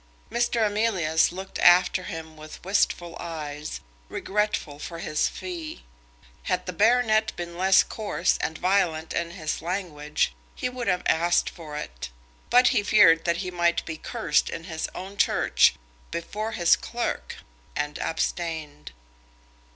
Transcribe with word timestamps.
Mr. 0.31 0.65
Emilius 0.65 1.31
looked 1.31 1.59
after 1.59 2.01
him 2.05 2.35
with 2.35 2.65
wistful 2.65 3.15
eyes, 3.19 3.81
regretful 4.09 4.79
for 4.79 4.97
his 4.97 5.27
fee. 5.29 5.83
Had 6.49 6.65
the 6.65 6.73
baronet 6.73 7.31
been 7.35 7.55
less 7.55 7.83
coarse 7.83 8.39
and 8.41 8.57
violent 8.57 9.13
in 9.13 9.29
his 9.29 9.61
language 9.61 10.33
he 10.55 10.67
would 10.67 10.87
have 10.87 11.03
asked 11.05 11.51
for 11.51 11.77
it; 11.77 12.09
but 12.49 12.69
he 12.69 12.81
feared 12.81 13.25
that 13.25 13.37
he 13.45 13.51
might 13.51 13.85
be 13.85 13.95
cursed 13.95 14.49
in 14.49 14.63
his 14.63 14.89
own 14.95 15.17
church, 15.17 15.75
before 16.09 16.53
his 16.53 16.75
clerk, 16.75 17.35
and 17.75 17.99
abstained. 17.99 18.93